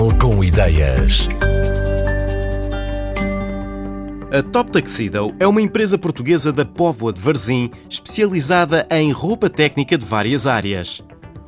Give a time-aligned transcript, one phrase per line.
[0.00, 1.28] Portugal com ideias.
[4.32, 9.98] A Top Tuxedo é uma empresa portuguesa da Póvoa de Varzim, especializada em roupa técnica
[9.98, 11.02] de várias áreas.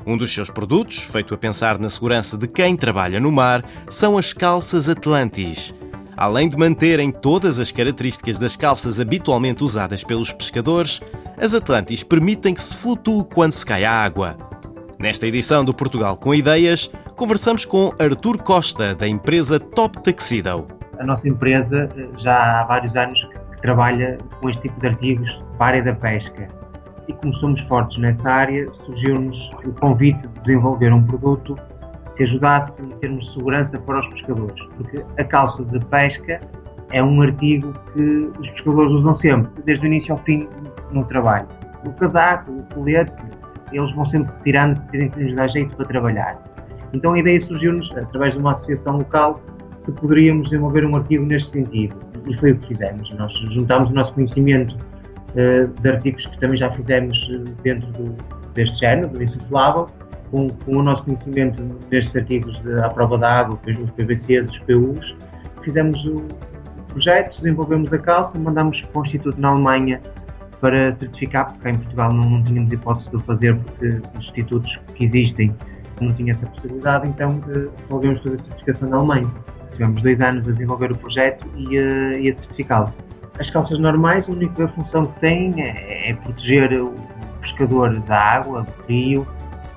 [0.05, 4.19] Um dos seus produtos, feito a pensar na segurança de quem trabalha no mar, são
[4.19, 5.73] as calças Atlantis.
[6.15, 11.01] Além de manterem todas as características das calças habitualmente usadas pelos pescadores,
[11.37, 14.37] as Atlantis permitem que se flutue quando se cai a água.
[14.99, 20.67] Nesta edição do Portugal com Ideias, conversamos com Artur Costa, da empresa Top Tuxedo.
[20.99, 23.27] A nossa empresa eh, já há vários anos
[23.61, 26.47] trabalha com este tipo de artigos para a área da pesca.
[27.07, 31.55] E como somos fortes nessa área, surgiu-nos o convite de desenvolver um produto
[32.15, 34.65] que ajudasse em termos de segurança para os pescadores.
[34.77, 36.39] Porque a calça de pesca
[36.91, 40.47] é um artigo que os pescadores usam sempre, desde o início ao fim
[40.91, 41.47] no trabalho.
[41.85, 43.13] O casaco, o colete,
[43.71, 46.53] eles vão sempre tirando, dizem que lhes dá jeito para trabalhar.
[46.93, 49.41] Então a ideia surgiu-nos, através de uma associação local,
[49.85, 51.95] que poderíamos desenvolver um artigo neste sentido.
[52.27, 53.09] E foi o que fizemos.
[53.15, 58.15] Nós juntámos o nosso conhecimento uh, de artigos que também já fizemos eh, dentro do,
[58.53, 59.89] deste género, do insuflável,
[60.31, 64.59] com, com, o nosso conhecimento destes artigos de, à prova da água, os PVCs, os
[64.59, 65.15] PUs.
[65.63, 66.23] Fizemos o
[66.87, 70.01] projeto, desenvolvemos a calça, mandámos para o Instituto na Alemanha
[70.61, 74.79] para certificar, porque em Portugal não, não tínhamos hipótese de o fazer, porque os institutos
[74.95, 75.53] que existem
[76.03, 79.31] não tinham essa possibilidade, então desenvolvemos toda a certificação na Alemanha.
[79.71, 82.93] Tivemos dois anos a desenvolver o projeto e, e a certificá-lo.
[83.39, 86.93] As calças normais, a única função que têm é, é, proteger o
[87.41, 89.27] pescador da água, do rio.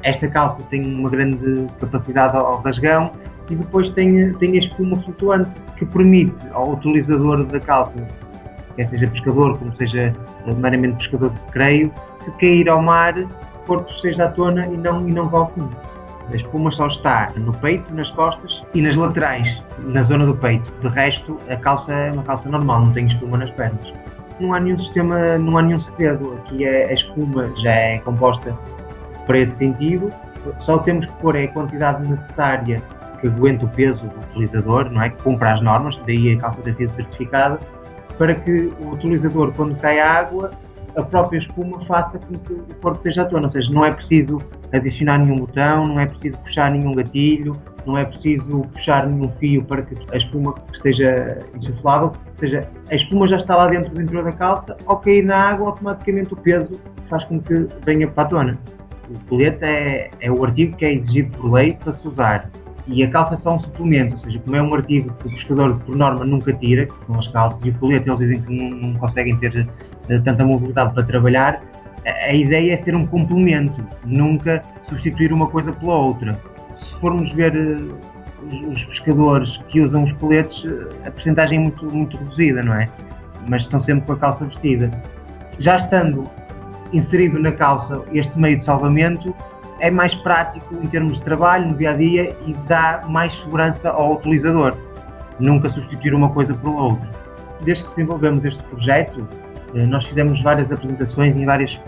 [0.02, 3.12] Esta calça tem uma grande capacidade ao rasgão
[3.48, 8.06] e depois tem, tem a espuma flutuante que permite ao utilizador da calça
[8.76, 10.14] quer seja pescador, como seja
[10.58, 11.92] meramente pescador de creio,
[12.24, 15.50] que cair ao mar, o corpo esteja à tona e não, e não vá ao
[15.52, 15.74] fundo.
[16.30, 20.70] A espuma só está no peito, nas costas e nas laterais, na zona do peito.
[20.80, 23.92] De resto, a calça é uma calça normal, não tem espuma nas pernas.
[24.40, 26.34] Não há nenhum sistema, não há nenhum segredo.
[26.34, 28.56] Aqui é, a espuma já é composta
[29.26, 30.12] para esse sentido.
[30.60, 32.82] Só temos que pôr a quantidade necessária
[33.20, 35.10] que aguenta o peso do utilizador, não é?
[35.10, 37.58] Que cumpra as normas, daí a calça ter sido certificada
[38.18, 40.50] para que o utilizador, quando cai a água,
[40.96, 43.46] a própria espuma faça com que o corpo esteja à tona.
[43.46, 44.38] Ou seja, não é preciso
[44.76, 49.64] adicionar nenhum botão, não é preciso puxar nenhum gatilho, não é preciso puxar nenhum fio
[49.64, 52.08] para que a espuma esteja insuflável.
[52.08, 55.36] Ou seja, a espuma já está lá dentro do interior da calça, ao cair na
[55.36, 58.58] água, automaticamente o peso faz com que venha para a tona.
[59.08, 62.50] O colete é, é o artigo que é exigido por lei para se usar
[62.88, 65.30] e a calça é só um suplemento, ou seja, como é um artigo que o
[65.30, 68.54] pescador, por norma, nunca tira, que são as calças, e o colete eles dizem que
[68.54, 69.68] não, não conseguem ter
[70.08, 71.62] uh, tanta mobilidade para trabalhar,
[72.06, 76.40] a, ideia é ser um complemento, nunca substituir uma coisa pela outra.
[76.78, 81.84] Se formos ver uh, os, pescadores que usam os coletes, uh, a porcentagem é muito,
[81.86, 82.88] muito reduzida, não é?
[83.48, 84.90] Mas estão sempre com a calça vestida.
[85.58, 86.30] Já estando
[86.92, 89.34] inserido na calça este meio de salvamento,
[89.80, 93.90] é mais prático em termos de trabalho, no dia a dia e dá mais segurança
[93.90, 94.76] ao utilizador.
[95.38, 97.08] Nunca substituir uma coisa por outra.
[97.62, 99.45] Desde que desenvolvemos este projeto, eh,
[99.84, 101.78] nós fizemos várias apresentações em várias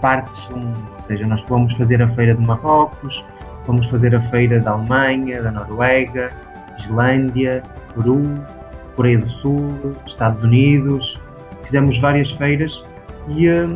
[0.00, 3.24] partes, ou seja, nós fomos fazer a feira de Marrocos,
[3.64, 6.30] fomos fazer a feira da Alemanha, da Noruega,
[6.80, 7.62] Islândia,
[7.94, 8.22] Peru,
[8.96, 11.18] Coreia do Sul, Estados Unidos,
[11.64, 12.72] fizemos várias feiras
[13.28, 13.66] e eh,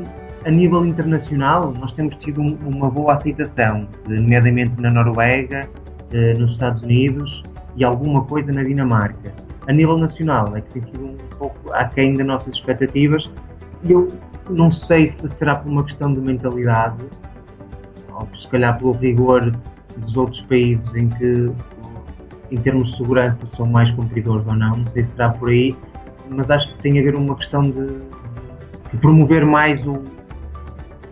[0.45, 5.69] a nível internacional, nós temos tido uma boa aceitação, nomeadamente na Noruega,
[6.13, 7.43] eh, nos Estados Unidos
[7.77, 9.46] e alguma coisa na Dinamarca.
[9.69, 13.29] A nível nacional, é que tem sido um pouco aquém das nossas expectativas.
[13.85, 14.13] Eu
[14.49, 17.03] não sei se será por uma questão de mentalidade,
[18.13, 19.53] ou se calhar pelo rigor
[19.97, 21.51] dos outros países em que,
[22.51, 25.77] em termos de segurança, são mais cumpridores ou não, não sei se será por aí,
[26.29, 27.87] mas acho que tem a ver uma questão de,
[28.93, 30.03] de promover mais o,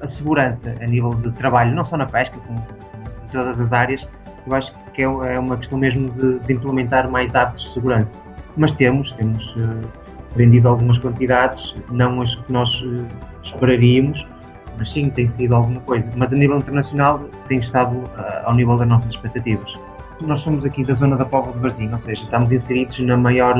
[0.00, 4.06] a segurança a nível de trabalho, não só na pesca, como em todas as áreas,
[4.46, 8.23] eu acho que é, é uma questão mesmo de, de implementar mais hábitos de segurança.
[8.56, 9.54] Mas temos, temos
[10.36, 13.06] vendido algumas quantidades, não as que nós uh,
[13.42, 14.26] esperaríamos,
[14.78, 16.06] mas sim, tem sido alguma coisa.
[16.16, 19.72] Mas a nível internacional tem estado uh, ao nível das nossas expectativas.
[20.20, 23.56] Nós somos aqui da zona da Póvoa de Varzim, ou seja, estamos inseridos na maior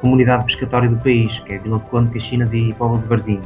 [0.00, 3.40] comunidade pescatória do país, que é Vila de Conde, Caxinas e Póvoa de Varzim.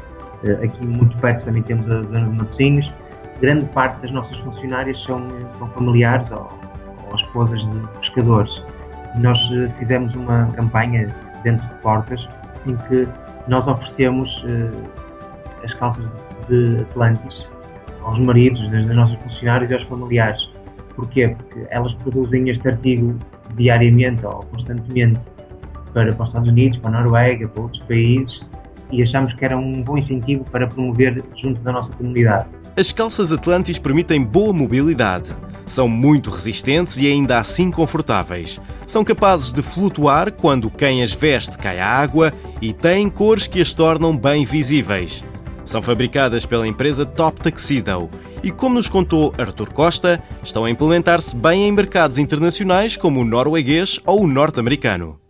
[0.44, 2.92] Eh, aqui muito perto também temos a zona de Matosinhos.
[3.40, 5.26] Grande parte das nossas funcionárias são,
[5.58, 6.48] são familiares ou,
[7.08, 8.64] ou esposas de pescadores.
[9.16, 12.28] Nós eh, fizemos uma campanha dentro de portas
[12.66, 13.08] em que
[13.48, 16.04] nós oferecemos uh, as calças
[16.48, 17.46] de Atlantis
[18.02, 20.50] aos maridos das nossas funcionários e aos familiares.
[20.94, 21.28] Porquê?
[21.28, 23.18] Porque elas produzem este artigo
[23.56, 25.20] diariamente ou constantemente
[25.94, 28.46] para, para os Estados Unidos, para a Noruega, para outros países
[28.90, 32.48] e achamos que era um bom incentivo para promover junto da nossa comunidade.
[32.76, 35.34] As calças Atlantis permitem boa mobilidade.
[35.66, 38.60] São muito resistentes e ainda assim confortáveis.
[38.88, 43.60] São capazes de flutuar quando quem as veste cai à água e têm cores que
[43.60, 45.22] as tornam bem visíveis.
[45.62, 48.08] São fabricadas pela empresa Top Tuxedo
[48.42, 53.24] e, como nos contou Artur Costa, estão a implementar-se bem em mercados internacionais como o
[53.26, 55.20] norueguês ou o norte-americano.